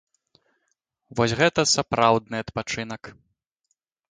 [1.19, 3.03] Вось гэта сапраўдны адпачынак!